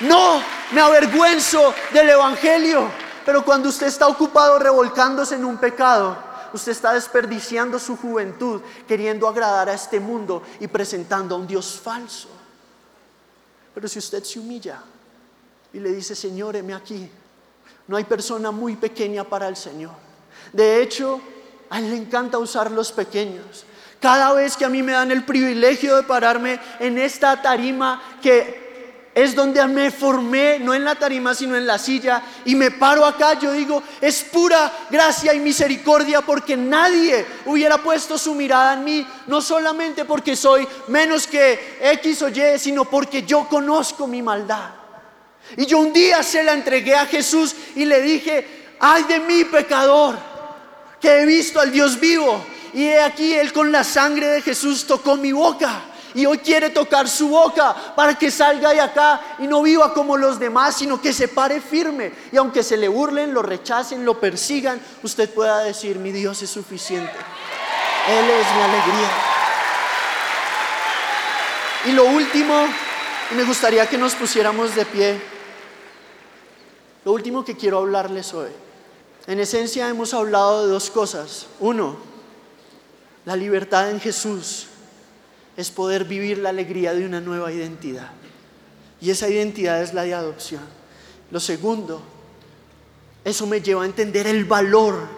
no, 0.00 0.42
me 0.72 0.80
avergüenzo 0.80 1.74
del 1.92 2.08
Evangelio. 2.08 2.88
Pero 3.26 3.44
cuando 3.44 3.68
usted 3.68 3.88
está 3.88 4.06
ocupado 4.06 4.58
revolcándose 4.58 5.34
en 5.34 5.44
un 5.44 5.58
pecado, 5.58 6.16
usted 6.52 6.72
está 6.72 6.92
desperdiciando 6.92 7.78
su 7.78 7.96
juventud 7.96 8.60
queriendo 8.86 9.28
agradar 9.28 9.68
a 9.68 9.74
este 9.74 10.00
mundo 10.00 10.42
y 10.60 10.66
presentando 10.66 11.34
a 11.34 11.38
un 11.38 11.46
Dios 11.46 11.80
falso. 11.82 12.28
Pero 13.74 13.88
si 13.88 13.98
usted 13.98 14.22
se 14.24 14.38
humilla 14.38 14.82
y 15.72 15.78
le 15.78 15.92
dice, 15.92 16.14
Señor, 16.14 16.56
heme 16.56 16.74
aquí, 16.74 17.10
no 17.86 17.96
hay 17.96 18.04
persona 18.04 18.50
muy 18.50 18.76
pequeña 18.76 19.24
para 19.24 19.48
el 19.48 19.56
Señor. 19.56 19.92
De 20.52 20.82
hecho, 20.82 21.20
a 21.70 21.78
Él 21.78 21.90
le 21.90 21.96
encanta 21.96 22.38
usar 22.38 22.70
los 22.70 22.92
pequeños. 22.92 23.64
Cada 24.00 24.32
vez 24.32 24.56
que 24.56 24.64
a 24.64 24.68
mí 24.68 24.82
me 24.82 24.92
dan 24.92 25.10
el 25.10 25.24
privilegio 25.24 25.96
de 25.96 26.02
pararme 26.04 26.60
en 26.78 26.98
esta 26.98 27.40
tarima 27.42 28.00
que 28.22 28.67
es 29.18 29.34
donde 29.34 29.66
me 29.66 29.90
formé, 29.90 30.60
no 30.60 30.72
en 30.72 30.84
la 30.84 30.94
tarima, 30.94 31.34
sino 31.34 31.56
en 31.56 31.66
la 31.66 31.76
silla, 31.76 32.22
y 32.44 32.54
me 32.54 32.70
paro 32.70 33.04
acá, 33.04 33.36
yo 33.36 33.50
digo, 33.50 33.82
es 34.00 34.22
pura 34.22 34.72
gracia 34.88 35.34
y 35.34 35.40
misericordia 35.40 36.20
porque 36.20 36.56
nadie 36.56 37.26
hubiera 37.44 37.78
puesto 37.78 38.16
su 38.16 38.32
mirada 38.36 38.74
en 38.74 38.84
mí, 38.84 39.04
no 39.26 39.40
solamente 39.40 40.04
porque 40.04 40.36
soy 40.36 40.68
menos 40.86 41.26
que 41.26 41.78
X 41.80 42.22
o 42.22 42.28
Y, 42.28 42.60
sino 42.60 42.84
porque 42.84 43.24
yo 43.24 43.48
conozco 43.48 44.06
mi 44.06 44.22
maldad. 44.22 44.70
Y 45.56 45.66
yo 45.66 45.80
un 45.80 45.92
día 45.92 46.22
se 46.22 46.44
la 46.44 46.52
entregué 46.52 46.94
a 46.94 47.06
Jesús 47.06 47.56
y 47.74 47.86
le 47.86 48.00
dije, 48.00 48.76
ay 48.78 49.02
de 49.02 49.18
mí 49.18 49.44
pecador, 49.46 50.16
que 51.00 51.22
he 51.22 51.26
visto 51.26 51.58
al 51.58 51.72
Dios 51.72 51.98
vivo. 51.98 52.40
Y 52.72 52.84
he 52.84 53.00
aquí, 53.00 53.34
Él 53.34 53.52
con 53.52 53.72
la 53.72 53.82
sangre 53.82 54.28
de 54.28 54.42
Jesús 54.42 54.86
tocó 54.86 55.16
mi 55.16 55.32
boca 55.32 55.87
y 56.14 56.26
hoy 56.26 56.38
quiere 56.38 56.70
tocar 56.70 57.08
su 57.08 57.28
boca 57.28 57.74
para 57.94 58.14
que 58.14 58.30
salga 58.30 58.70
de 58.70 58.80
acá 58.80 59.20
y 59.38 59.46
no 59.46 59.62
viva 59.62 59.92
como 59.92 60.16
los 60.16 60.38
demás, 60.38 60.76
sino 60.76 61.00
que 61.00 61.12
se 61.12 61.28
pare 61.28 61.60
firme. 61.60 62.12
Y 62.32 62.36
aunque 62.36 62.62
se 62.62 62.76
le 62.76 62.88
burlen, 62.88 63.34
lo 63.34 63.42
rechacen, 63.42 64.04
lo 64.04 64.18
persigan, 64.18 64.80
usted 65.02 65.30
pueda 65.30 65.60
decir, 65.60 65.98
mi 65.98 66.12
Dios 66.12 66.42
es 66.42 66.50
suficiente. 66.50 67.12
Él 68.08 68.24
es 68.24 68.56
mi 68.56 68.62
alegría. 68.62 69.10
Y 71.86 71.92
lo 71.92 72.04
último, 72.06 72.66
y 73.30 73.34
me 73.34 73.44
gustaría 73.44 73.86
que 73.86 73.98
nos 73.98 74.14
pusiéramos 74.14 74.74
de 74.74 74.84
pie, 74.86 75.20
lo 77.04 77.12
último 77.12 77.44
que 77.44 77.56
quiero 77.56 77.78
hablarles 77.78 78.34
hoy. 78.34 78.50
En 79.26 79.40
esencia 79.40 79.88
hemos 79.88 80.14
hablado 80.14 80.66
de 80.66 80.72
dos 80.72 80.90
cosas. 80.90 81.46
Uno, 81.60 81.96
la 83.24 83.36
libertad 83.36 83.90
en 83.90 84.00
Jesús 84.00 84.68
es 85.58 85.72
poder 85.72 86.04
vivir 86.04 86.38
la 86.38 86.50
alegría 86.50 86.94
de 86.94 87.04
una 87.04 87.20
nueva 87.20 87.52
identidad. 87.52 88.12
Y 89.00 89.10
esa 89.10 89.28
identidad 89.28 89.82
es 89.82 89.92
la 89.92 90.04
de 90.04 90.14
adopción. 90.14 90.62
Lo 91.32 91.40
segundo, 91.40 92.00
eso 93.24 93.44
me 93.44 93.60
lleva 93.60 93.82
a 93.82 93.86
entender 93.86 94.28
el 94.28 94.44
valor 94.44 95.08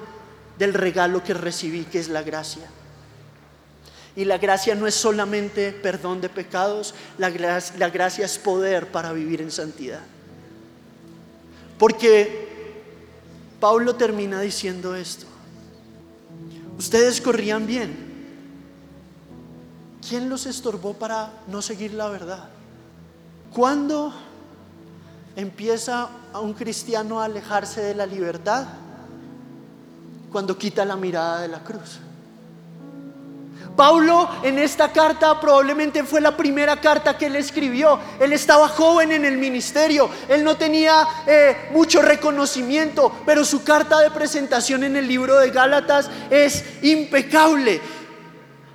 del 0.58 0.72
regalo 0.72 1.22
que 1.22 1.34
recibí, 1.34 1.84
que 1.84 1.98
es 1.98 2.08
la 2.08 2.22
gracia. 2.22 2.62
Y 4.16 4.24
la 4.24 4.38
gracia 4.38 4.74
no 4.74 4.86
es 4.86 4.94
solamente 4.94 5.72
perdón 5.72 6.22
de 6.22 6.30
pecados, 6.30 6.94
la 7.18 7.28
gracia, 7.28 8.24
es 8.24 8.38
poder 8.38 8.90
para 8.90 9.12
vivir 9.12 9.42
en 9.42 9.50
santidad. 9.50 10.00
Porque 11.78 12.48
Pablo 13.60 13.94
termina 13.94 14.40
diciendo 14.40 14.96
esto. 14.96 15.26
Ustedes 16.78 17.20
corrían 17.20 17.66
bien, 17.66 18.09
¿Quién 20.10 20.28
los 20.28 20.44
estorbó 20.46 20.94
para 20.94 21.30
no 21.46 21.62
seguir 21.62 21.94
la 21.94 22.08
verdad? 22.08 22.48
¿Cuándo 23.54 24.12
empieza 25.36 26.08
a 26.32 26.40
un 26.40 26.52
cristiano 26.52 27.20
a 27.20 27.26
alejarse 27.26 27.80
de 27.80 27.94
la 27.94 28.06
libertad? 28.06 28.66
Cuando 30.32 30.58
quita 30.58 30.84
la 30.84 30.96
mirada 30.96 31.42
de 31.42 31.46
la 31.46 31.60
cruz. 31.60 32.00
Pablo 33.76 34.28
en 34.42 34.58
esta 34.58 34.90
carta 34.90 35.38
probablemente 35.40 36.02
fue 36.02 36.20
la 36.20 36.36
primera 36.36 36.80
carta 36.80 37.16
que 37.16 37.26
él 37.26 37.36
escribió. 37.36 38.00
Él 38.18 38.32
estaba 38.32 38.66
joven 38.68 39.12
en 39.12 39.24
el 39.24 39.38
ministerio, 39.38 40.10
él 40.28 40.42
no 40.42 40.56
tenía 40.56 41.06
eh, 41.24 41.68
mucho 41.70 42.02
reconocimiento, 42.02 43.12
pero 43.24 43.44
su 43.44 43.62
carta 43.62 44.00
de 44.00 44.10
presentación 44.10 44.82
en 44.82 44.96
el 44.96 45.06
libro 45.06 45.38
de 45.38 45.50
Gálatas 45.50 46.10
es 46.30 46.64
impecable. 46.82 47.80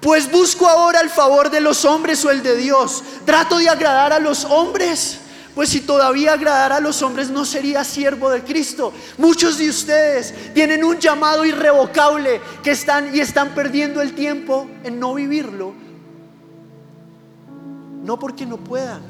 Pues 0.06 0.32
busco 0.32 0.68
ahora 0.68 1.02
el 1.02 1.10
favor 1.10 1.50
de 1.50 1.60
los 1.60 1.84
hombres 1.84 2.24
o 2.26 2.30
el 2.30 2.44
de 2.44 2.56
Dios. 2.56 3.04
Trato 3.26 3.58
de 3.58 3.68
agradar 3.68 4.14
a 4.14 4.20
los 4.20 4.46
hombres. 4.46 5.18
Pues 5.56 5.70
si 5.70 5.82
todavía 5.82 6.34
agradar 6.34 6.74
a 6.74 6.80
los 6.80 7.02
hombres 7.02 7.32
no 7.32 7.44
sería 7.44 7.84
siervo 7.84 8.30
de 8.30 8.44
Cristo. 8.44 8.94
Muchos 9.18 9.58
de 9.58 9.68
ustedes 9.68 10.54
tienen 10.54 10.84
un 10.84 11.00
llamado 11.00 11.44
irrevocable 11.44 12.40
que 12.62 12.70
están 12.70 13.16
y 13.16 13.20
están 13.20 13.56
perdiendo 13.56 14.00
el 14.00 14.14
tiempo 14.14 14.70
en 14.84 15.00
no 15.00 15.16
vivirlo. 15.16 15.74
No 18.04 18.20
porque 18.20 18.46
no 18.46 18.58
puedan, 18.58 19.02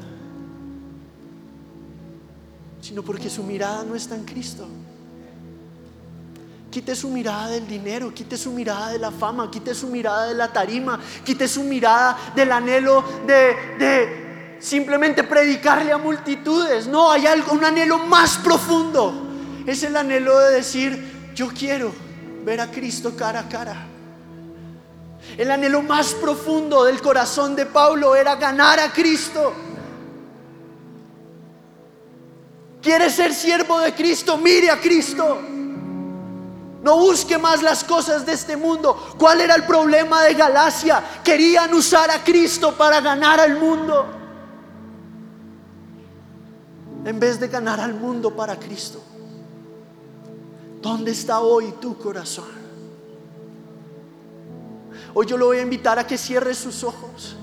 sino 2.80 3.02
porque 3.02 3.28
su 3.28 3.42
mirada 3.42 3.84
no 3.84 3.94
está 3.94 4.14
en 4.14 4.24
Cristo. 4.24 4.66
Quite 6.76 6.94
su 6.94 7.08
mirada 7.08 7.48
del 7.48 7.66
dinero, 7.66 8.12
quite 8.12 8.36
su 8.36 8.52
mirada 8.52 8.90
de 8.90 8.98
la 8.98 9.10
fama, 9.10 9.50
quite 9.50 9.74
su 9.74 9.86
mirada 9.86 10.26
de 10.26 10.34
la 10.34 10.52
tarima, 10.52 11.00
quite 11.24 11.48
su 11.48 11.62
mirada 11.62 12.34
del 12.34 12.52
anhelo 12.52 13.02
de, 13.26 14.56
simplemente 14.60 15.24
predicarle 15.24 15.90
a 15.90 15.96
multitudes. 15.96 16.86
No, 16.86 17.10
hay 17.10 17.26
algo, 17.26 17.52
un 17.52 17.64
anhelo 17.64 17.96
más 18.00 18.36
profundo. 18.36 19.10
Es 19.64 19.84
el 19.84 19.96
anhelo 19.96 20.38
de 20.38 20.56
decir, 20.56 21.32
yo 21.34 21.48
quiero 21.48 21.94
ver 22.44 22.60
a 22.60 22.70
Cristo 22.70 23.16
cara 23.16 23.40
a 23.40 23.48
cara. 23.48 23.86
El 25.38 25.50
anhelo 25.50 25.80
más 25.80 26.12
profundo 26.12 26.84
del 26.84 27.00
corazón 27.00 27.56
de 27.56 27.64
Pablo 27.64 28.14
era 28.14 28.36
ganar 28.36 28.80
a 28.80 28.92
Cristo. 28.92 29.54
¿Quiere 32.82 33.08
ser 33.08 33.32
siervo 33.32 33.80
de 33.80 33.94
Cristo? 33.94 34.36
Mire 34.36 34.70
a 34.70 34.78
Cristo. 34.78 35.56
No 36.82 36.98
busque 36.98 37.38
más 37.38 37.62
las 37.62 37.82
cosas 37.82 38.24
de 38.26 38.32
este 38.32 38.56
mundo. 38.56 39.14
¿Cuál 39.18 39.40
era 39.40 39.54
el 39.54 39.64
problema 39.64 40.22
de 40.22 40.34
Galacia? 40.34 41.02
Querían 41.24 41.72
usar 41.74 42.10
a 42.10 42.22
Cristo 42.22 42.76
para 42.76 43.00
ganar 43.00 43.40
al 43.40 43.58
mundo. 43.58 44.06
En 47.04 47.18
vez 47.18 47.40
de 47.40 47.48
ganar 47.48 47.80
al 47.80 47.94
mundo 47.94 48.34
para 48.34 48.56
Cristo. 48.56 49.02
¿Dónde 50.82 51.10
está 51.12 51.40
hoy 51.40 51.74
tu 51.80 51.96
corazón? 51.98 52.66
Hoy 55.14 55.26
yo 55.26 55.38
lo 55.38 55.46
voy 55.46 55.58
a 55.58 55.62
invitar 55.62 55.98
a 55.98 56.06
que 56.06 56.18
cierre 56.18 56.54
sus 56.54 56.84
ojos. 56.84 57.36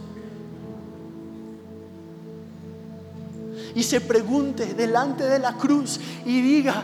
Y 3.76 3.84
se 3.84 4.00
pregunte 4.00 4.74
delante 4.76 5.24
de 5.24 5.40
la 5.40 5.58
cruz 5.58 6.00
y 6.24 6.42
diga, 6.42 6.84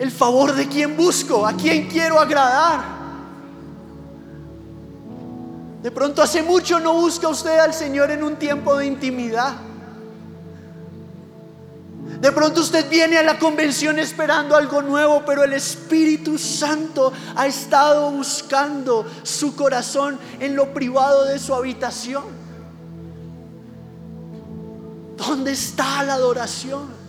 el 0.00 0.10
favor 0.10 0.54
de 0.54 0.66
quién 0.66 0.96
busco, 0.96 1.46
a 1.46 1.52
quién 1.52 1.86
quiero 1.86 2.18
agradar. 2.18 2.82
De 5.82 5.90
pronto 5.90 6.22
hace 6.22 6.42
mucho 6.42 6.80
no 6.80 6.94
busca 6.94 7.28
usted 7.28 7.58
al 7.58 7.74
Señor 7.74 8.10
en 8.10 8.22
un 8.22 8.36
tiempo 8.36 8.78
de 8.78 8.86
intimidad. 8.86 9.56
De 12.18 12.32
pronto 12.32 12.62
usted 12.62 12.88
viene 12.88 13.18
a 13.18 13.22
la 13.22 13.38
convención 13.38 13.98
esperando 13.98 14.56
algo 14.56 14.80
nuevo, 14.80 15.22
pero 15.26 15.44
el 15.44 15.52
Espíritu 15.52 16.38
Santo 16.38 17.12
ha 17.36 17.46
estado 17.46 18.10
buscando 18.10 19.04
su 19.22 19.54
corazón 19.54 20.18
en 20.38 20.56
lo 20.56 20.72
privado 20.72 21.26
de 21.26 21.38
su 21.38 21.54
habitación. 21.54 22.24
¿Dónde 25.18 25.52
está 25.52 26.02
la 26.04 26.14
adoración? 26.14 26.99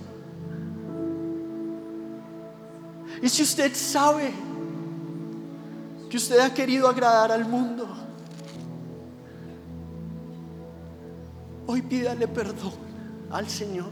Y 3.21 3.29
si 3.29 3.43
usted 3.43 3.75
sabe 3.75 4.31
que 6.09 6.17
usted 6.17 6.39
ha 6.39 6.53
querido 6.53 6.87
agradar 6.87 7.31
al 7.31 7.47
mundo, 7.47 7.87
hoy 11.67 11.81
pídale 11.83 12.27
perdón 12.27 12.73
al 13.29 13.47
Señor. 13.47 13.89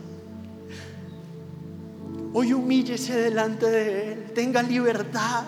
Hoy 2.34 2.54
humíllese 2.54 3.16
delante 3.16 3.68
de 3.68 4.14
Él, 4.14 4.32
tenga 4.34 4.64
libertad 4.64 5.44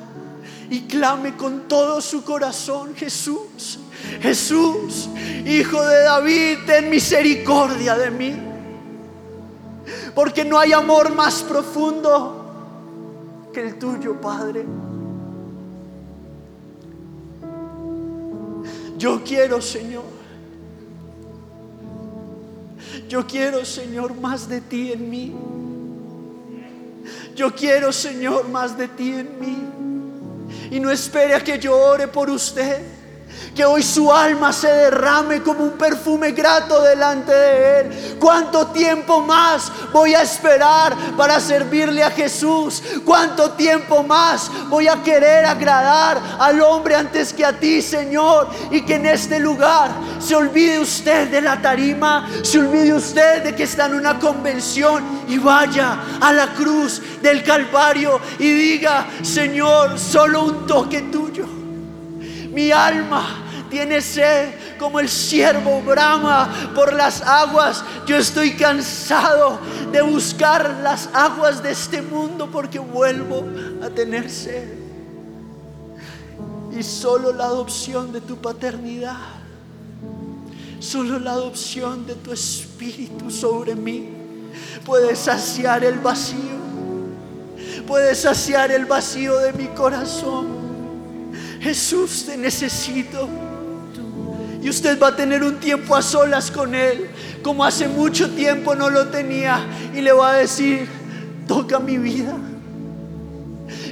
y 0.69 0.81
clame 0.81 1.35
con 1.35 1.67
todo 1.67 2.01
su 2.01 2.23
corazón, 2.23 2.95
Jesús, 2.95 3.79
Jesús, 4.21 5.09
Hijo 5.45 5.83
de 5.83 6.03
David, 6.03 6.57
ten 6.67 6.89
misericordia 6.89 7.97
de 7.97 8.11
mí. 8.11 8.35
Porque 10.13 10.45
no 10.45 10.59
hay 10.59 10.71
amor 10.71 11.13
más 11.13 11.41
profundo 11.41 12.40
que 13.51 13.62
el 13.62 13.77
tuyo, 13.77 14.20
Padre. 14.20 14.65
Yo 18.98 19.24
quiero, 19.24 19.62
Señor. 19.62 20.03
Yo 23.08 23.25
quiero, 23.25 23.65
Señor, 23.65 24.15
más 24.15 24.48
de 24.48 24.62
ti 24.62 24.91
en 24.91 25.10
mí. 25.10 25.36
Yo 27.36 27.53
quiero, 27.53 27.91
Señor, 27.91 28.48
más 28.50 28.77
de 28.77 28.88
ti 28.88 29.13
en 29.13 29.39
mí. 29.39 29.58
Y 30.70 30.79
no 30.79 30.91
espere 30.91 31.34
a 31.34 31.43
que 31.43 31.60
yo 31.60 31.77
ore 31.77 32.08
por 32.08 32.29
usted 32.29 33.00
que 33.55 33.65
hoy 33.65 33.84
su 33.84 34.12
alma 34.12 34.53
se 34.53 34.67
derrame 34.67 35.41
como 35.41 35.63
un 35.63 35.72
perfume 35.72 36.31
grato 36.31 36.81
delante 36.81 37.31
de 37.34 37.79
Él. 37.79 38.17
¿Cuánto 38.20 38.67
tiempo 38.67 39.22
más 39.22 39.72
voy 39.91 40.13
a 40.13 40.22
esperar 40.22 40.96
para 41.17 41.39
servirle 41.39 42.03
a 42.03 42.12
Jesús? 42.12 42.81
¿Cuánto 43.03 43.51
tiempo 43.51 44.03
más 44.03 44.50
voy 44.70 44.88
a 44.88 45.03
querer 45.03 45.46
agradar 45.46 46.22
al 46.39 46.62
hombre 46.62 46.96
antes 46.96 47.34
que 47.34 47.46
a 47.46 47.60
ti, 47.60 47.81
Señor? 47.81 48.50
Y 48.72 48.81
que 48.81 48.96
en 48.96 49.08
este 49.08 49.39
lugar 49.39 49.91
se 50.20 50.36
olvide 50.36 50.79
usted 50.79 51.29
de 51.29 51.41
la 51.41 51.62
tarima, 51.62 52.29
se 52.43 52.60
olvide 52.60 52.93
usted 52.93 53.43
de 53.43 53.55
que 53.55 53.63
está 53.63 53.88
en 53.88 53.96
una 53.96 54.17
convención 54.20 55.03
y 55.27 55.38
vaya 55.38 55.98
a 56.22 56.31
la 56.31 56.53
cruz 56.53 57.01
del 57.22 57.43
Calvario 57.43 58.20
y 58.39 58.51
diga, 58.51 59.08
Señor, 59.22 60.00
solo 60.00 60.43
un 60.43 60.67
toque 60.67 61.01
tuyo. 61.03 61.61
Mi 62.51 62.72
alma 62.72 63.43
tiene 63.70 64.01
sed 64.01 64.50
como 64.77 65.00
el 65.00 65.08
siervo 65.08 65.81
brama 65.81 66.72
por 66.75 66.93
las 66.93 67.22
aguas. 67.22 67.84
Yo 68.05 68.17
estoy 68.17 68.51
cansado 68.51 69.59
de 69.92 70.01
buscar 70.01 70.79
las 70.83 71.09
aguas 71.14 71.64
de 71.64 71.72
este 71.72 72.01
mundo 72.01 72.50
porque 72.51 72.79
vuelvo 72.79 73.46
a 73.81 73.90
tener 73.90 74.29
sed. 74.29 74.68
Y 76.77 76.83
solo 76.83 77.31
la 77.31 77.46
adopción 77.46 78.11
de 78.11 78.22
tu 78.22 78.37
paternidad, 78.37 79.18
solo 80.79 81.20
la 81.20 81.31
adopción 81.31 82.05
de 82.05 82.16
tu 82.16 82.31
espíritu 82.31 83.29
sobre 83.29 83.75
mí 83.75 84.09
puede 84.85 85.16
saciar 85.16 85.83
el 85.83 86.00
vacío, 86.00 86.59
puede 87.87 88.16
saciar 88.16 88.72
el 88.72 88.85
vacío 88.85 89.37
de 89.37 89.53
mi 89.53 89.68
corazón. 89.68 90.60
Jesús, 91.61 92.25
te 92.25 92.35
necesito. 92.37 93.29
Y 94.61 94.69
usted 94.69 95.00
va 95.00 95.09
a 95.09 95.15
tener 95.15 95.43
un 95.43 95.59
tiempo 95.59 95.95
a 95.95 96.01
solas 96.01 96.51
con 96.51 96.75
Él, 96.75 97.09
como 97.43 97.63
hace 97.63 97.87
mucho 97.87 98.31
tiempo 98.31 98.75
no 98.75 98.89
lo 98.89 99.07
tenía. 99.07 99.65
Y 99.93 100.01
le 100.01 100.11
va 100.11 100.31
a 100.31 100.33
decir, 100.33 100.87
toca 101.47 101.79
mi 101.79 101.97
vida. 101.97 102.35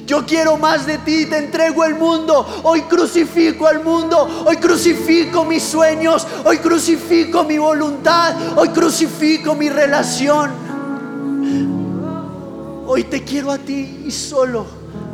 Yo 0.06 0.26
quiero 0.26 0.58
más 0.58 0.88
de 0.88 0.98
ti, 0.98 1.28
te 1.28 1.38
entrego 1.38 1.86
el 1.86 1.94
mundo. 1.94 2.62
Hoy 2.64 2.82
crucifico 2.82 3.68
al 3.68 3.84
mundo, 3.84 4.46
hoy 4.48 4.58
crucifico 4.58 5.46
mis 5.46 5.62
sueños, 5.62 6.26
hoy 6.44 6.58
crucifico 6.58 7.44
mi 7.44 7.60
voluntad, 7.60 8.58
hoy 8.58 8.70
crucifico 8.70 9.54
mi 9.54 9.70
relación. 9.70 10.50
Hoy 12.88 13.04
te 13.04 13.24
quiero 13.24 13.52
a 13.52 13.60
ti 13.60 14.06
y 14.08 14.12
solo 14.12 14.66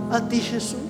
a 0.10 0.22
ti 0.22 0.40
Jesús. 0.40 0.85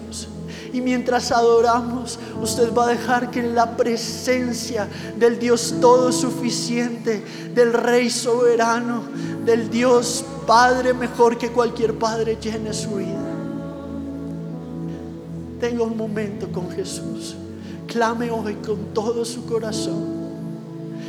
Y 0.75 0.81
mientras 0.81 1.31
adoramos, 1.31 2.19
usted 2.41 2.73
va 2.73 2.83
a 2.83 2.87
dejar 2.89 3.31
que 3.31 3.41
la 3.41 3.77
presencia 3.77 4.89
del 5.17 5.39
Dios 5.39 5.75
todo 5.79 6.11
suficiente, 6.11 7.23
del 7.53 7.71
Rey 7.71 8.09
soberano, 8.09 9.03
del 9.45 9.69
Dios 9.69 10.25
Padre 10.45 10.93
mejor 10.93 11.37
que 11.37 11.49
cualquier 11.53 11.97
padre 11.97 12.37
llene 12.41 12.73
su 12.73 12.95
vida. 12.95 13.23
Tenga 15.61 15.83
un 15.83 15.95
momento 15.95 16.51
con 16.51 16.69
Jesús. 16.69 17.37
Clame 17.87 18.29
hoy 18.29 18.55
con 18.55 18.93
todo 18.93 19.23
su 19.23 19.45
corazón 19.45 20.03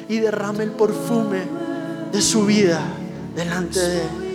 y 0.09 0.21
derrame 0.21 0.63
el 0.63 0.71
perfume 0.71 1.41
de 2.13 2.23
su 2.23 2.47
vida 2.47 2.81
delante 3.35 3.81
de 3.81 4.03
Él. 4.03 4.27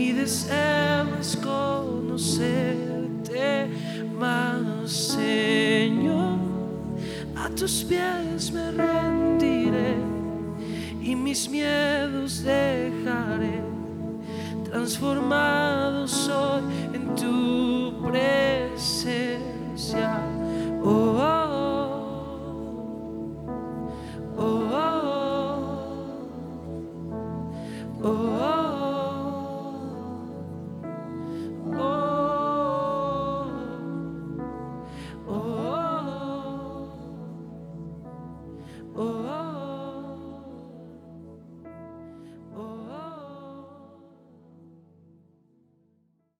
Mi 0.00 0.12
deseo 0.12 1.04
es 1.20 1.36
conocerte 1.36 2.88
más, 4.18 4.90
Señor. 4.90 6.38
A 7.36 7.50
tus 7.50 7.84
pies 7.84 8.50
me 8.50 8.70
rendiré 8.70 9.96
y 11.02 11.14
mis 11.14 11.50
miedos 11.50 12.42
dejaré. 12.42 13.60
Transformado 14.64 16.08
soy 16.08 16.62
en 16.94 17.14
tu 17.14 17.92
presencia. 18.02 19.20